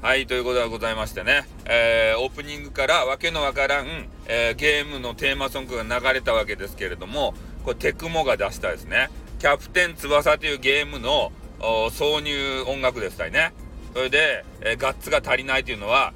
[0.00, 7.34] はい、ということでございましてね、えー、オープニングからわけのわからん、えー、ゲームのテーマソングが流れたわけですけれども、
[7.64, 13.52] これテクモが出したですね、キャプテン翼というゲームの挿入音楽でしたりね。
[13.92, 16.12] それで、えー、ガッツが足りないというのは、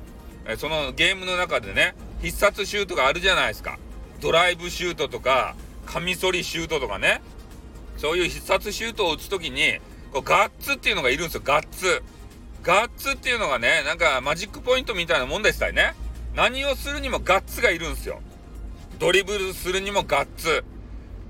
[0.47, 3.81] えそのゲームの中でね、必殺シュートがあるじゃないですか。
[4.21, 7.21] ドライブシュートとか、カミソリシュートとかね。
[7.97, 9.81] そういう必殺シュートを打つときに、
[10.13, 12.05] こうガッツっていうのがいるんですよ、ガッツ。
[12.63, 15.95] ガッツっていうのがね、なんかマジックポイントみたいなもんでしたよね。
[16.35, 18.21] 何をするにもガッツがいるんですよ。
[18.99, 20.65] ドリブルするにもガッツ。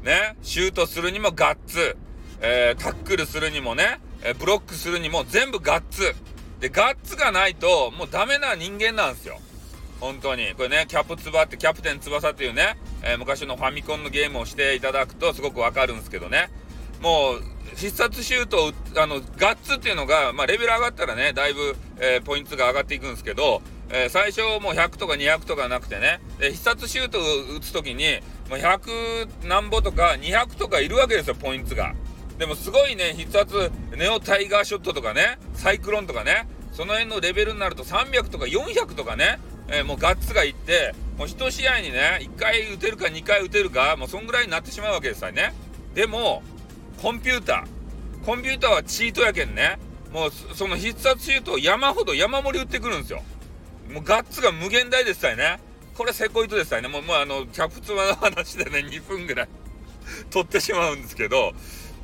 [0.02, 1.96] ね、シュートするにもガッツ。
[2.40, 6.14] えー、タックルするにもね、えブロックするにも全部ガッツ。
[6.60, 9.38] で、ガッツがないともうダメな人間なんですよ。
[10.00, 10.52] 本当に。
[10.54, 16.50] これね、キャプツバって、キャプテン翼っていうね、えー、昔のファミコンのゲームをしていただくとすごくわかるんですけどね。
[17.02, 17.42] もう、
[17.76, 27.22] 必殺シュートをあの、ガッツっていうのが、まあ、レベル上がったらね、だいぶ、えー、ポイントが上がっていくんですけど、えー、最初もう100とか200とかなくてね、必殺シュートを
[27.56, 31.94] 打つときに、もう100何歩とか200とかいるわけですよ、ポイントが。
[32.38, 45.52] でもすごいね、必殺、ネオタイガーショットとかね、サイクロンとかね、その辺のレベルになると300とか400とかね、えー、もうガッツがいって、もう1試合にね、1回打てるか2回打てるか、もうそんぐらいになってしまうわけですよね。
[45.94, 46.42] でも、
[47.02, 48.24] コンピューター。
[48.24, 49.76] コンピューターはチートやけんね。
[50.12, 53.24] もう、その必殺シュートを山ほど山盛り打ってくるんですよ。
[53.90, 55.58] もうガッツが無限大でしたよね。
[55.96, 56.88] これセコイトでしたよね。
[56.88, 59.48] もう、もうあの、キャプツバの話でね、 2分ぐらい
[60.30, 61.54] 取ってしまうんですけど、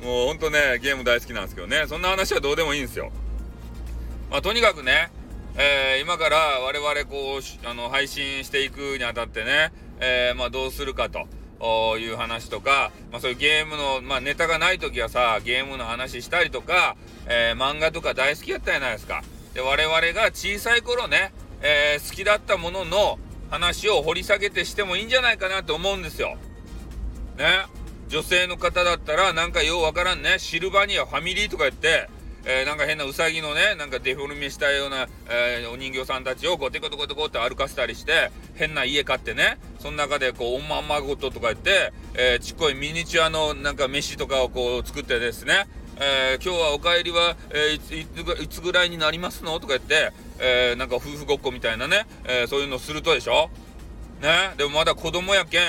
[0.03, 3.13] もうほんとね、ゲーム大好きなんですけどね、そんな話はどうでもいいんですよ。
[4.29, 5.11] まあ、とにかくね、
[5.55, 9.71] えー、今から我々こう、あの、配信していくにあたってね、
[10.01, 11.25] えー、まあ、どうするかと。
[11.99, 16.95] いう話とか、まあそういうゲームの、まあネタがない時はさ、ゲームの話したりとか、
[17.27, 19.23] えー、漫画とか大好きやったじゃないですか。
[19.53, 26.37] で、我々が小さい頃ね、えー、好きだったものの話を掘り下げてしてもいいんじゃないかなと思うんですよ。
[27.37, 27.65] ね。
[28.07, 32.09] 女性の方だったら、なんかようわからんね、シルバニアファミリーとか言って、
[32.45, 45.67] えー、なんか変なウサギのね、なんかデフォルメしたような、えー、お人形さんたちをこうテコテコテコって歩かせたりして、変な家買ってね、その中でこう、おまんまごととか言って、えー、ちっこいミニチュアのなんか飯とかをこう作ってですね、
[45.97, 53.49] えー、今日はお帰りは、えー、いつぐらいになりますのとか言って、えー、なんか夫婦ごっこみたいなね、えそういうのするとでしょ？
[54.21, 55.61] ね、でもまだ子供やけん、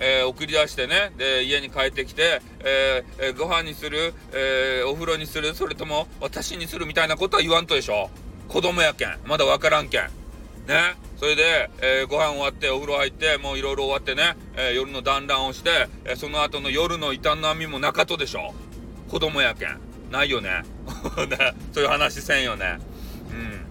[0.00, 8.10] えー、送り出してね、で、家に帰ってきて、えー、えー、ご飯にする、えお風呂にする、それとも私にするみたいなことは言わんとでしょ
[8.48, 9.18] 子供やけん。
[9.26, 10.02] まだわからんけん。
[10.66, 10.96] ね。
[11.18, 18.54] それで、えご飯終わってお風呂入って、もういろいろ終わってね、え夜の団らんをして、えその後の夜の痛みもなかとでしょ
[19.08, 19.78] 子供やけん。
[20.10, 20.62] ないよ ね。
[21.72, 22.78] そういう話せんよね。
[23.30, 23.69] うん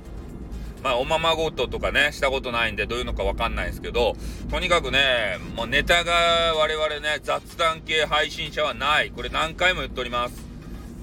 [0.83, 4.15] まあ、おままごととかね、したことないんで、どういうのかわかんないですけど、
[4.49, 9.11] とにかくね、もうネタが我々ね、雑談系配信者はない。
[9.11, 10.35] これ何回も言っております。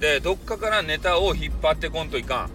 [0.00, 2.50] で、どっかからネタを引っ張ってこんといかん。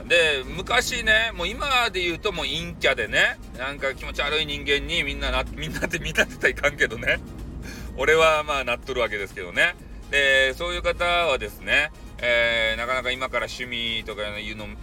[0.00, 0.08] うん。
[0.08, 7.18] で、昔ね、もう今で言うともう陰キャでね、なんか気持ち悪い人間にみんなな、みんなって見立てたらいかんけどね。
[7.96, 9.74] 俺はまあなっとるわけですけどね。
[10.10, 11.90] で、そういう方はですね、
[12.20, 14.74] えー、なかなか今から趣味とかいうのね、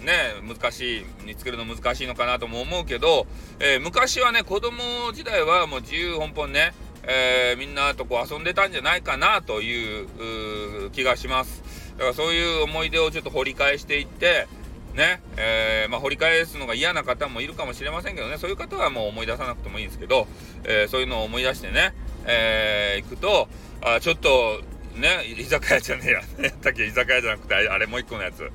[0.42, 3.28] 難しい、見つけるの難しいのかなとも思うけど、
[3.60, 6.74] えー、昔はね、子供時代はもう自由奔放ね、
[7.04, 11.62] えー、みんなとこう遊んでたんじゃないかなという気がします。
[11.98, 14.48] だからそういう思い出をちょっと掘り返していって、
[14.96, 20.28] ね、えー、まあ、掘り返すのが嫌な方もいるかもしれませんけどね、そういう方はもう思い出さなくてもいいんですけど、
[20.64, 21.94] えー、そういうのを思い出してね、
[22.26, 23.50] えー、行くと、
[23.82, 24.62] あちょっと、
[24.96, 26.22] ね、居酒屋じゃねえや。
[26.50, 28.50] ね、だっけ居酒屋じゃなくて、あれもう一個のやつ。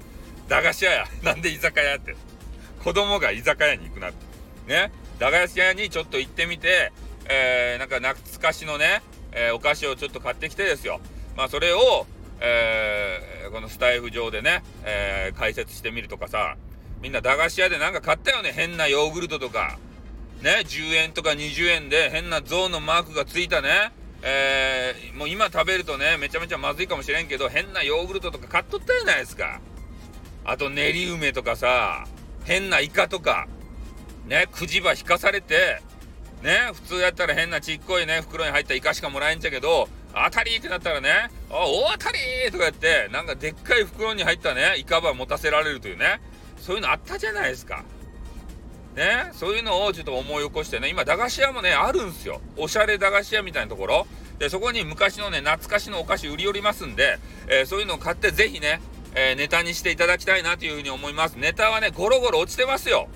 [0.49, 1.07] 駄菓子屋や。
[1.23, 2.17] なんで居酒屋って。
[2.83, 4.27] 子供が居酒屋に行くなって。
[4.67, 4.93] ね。
[5.19, 6.93] 駄菓子屋にちょっと行ってみて、
[7.29, 9.03] えー、なんか懐かしのね、
[9.33, 11.01] えー、お菓子をちょっと買ってきてですよ。
[11.37, 12.07] まあそれを、
[12.41, 16.57] えー、このスタイフ上でね、え、解説してみるとかさ、
[17.03, 18.53] みんな駄菓子屋でなんか買ったよね。
[18.55, 19.79] 変なヨーグルトとか。
[20.43, 23.93] ね、10円とか20円で変な象のマークがついたね、
[24.23, 29.61] えー、もう今食べるとね、めちゃめちゃまずいかもしれんけど、変なヨーグルトとか買っとったじゃないですか。
[30.45, 32.07] あと練り梅とかさ、
[32.45, 33.47] 変なイカとか、
[34.27, 35.81] ね、くじば引かされて、
[36.43, 42.19] ね、普通やったら変なちっこいね、袋に入ったイカしかもらえんちゃけど、当たりってなったらね、あ、大当たり
[42.51, 46.21] とかやって、なんかでっかい袋に入ったね、イカば持たせられるというね、
[46.59, 47.85] そういうのあったじゃないですか。
[48.95, 52.41] ね、そういうのをちょっと思い起こしてね、今、駄菓子屋もね、あるんすよ。
[52.57, 54.07] おしゃれ駄菓子屋みたいなところ。
[54.39, 58.81] で、そこに昔のね、懐かしのお菓子売り寄りますんで、えー、そういうのを買ってぜひね、
[59.15, 61.35] えー、ネタにしていただきたいなというふうに思います。
[61.35, 63.09] ネタはね、ゴロゴロ落ちてますよ。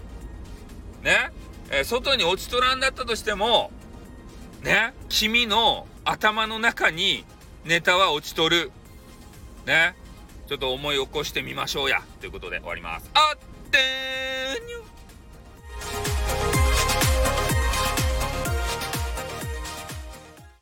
[1.02, 1.30] ね、
[1.70, 3.72] えー、外に落ちとらんだったとしても、
[4.62, 7.24] ね、君の頭の中に
[7.64, 8.70] ネタは落ちとる。
[9.66, 9.96] ね、
[10.46, 12.02] ちょっと思い起こしてみましょうや。
[12.20, 13.10] ということで終わります。
[13.14, 13.38] あっ
[13.70, 14.94] てーにゅ